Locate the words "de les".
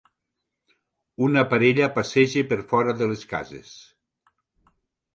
3.03-3.31